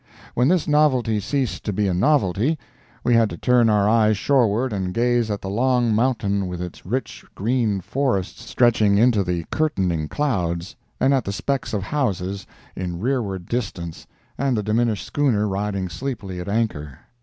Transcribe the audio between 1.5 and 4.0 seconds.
to be a novelty, we had to turn our